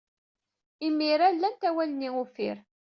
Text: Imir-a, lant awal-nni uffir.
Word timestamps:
Imir-a, 0.87 1.29
lant 1.31 1.67
awal-nni 1.69 2.09
uffir. 2.21 2.57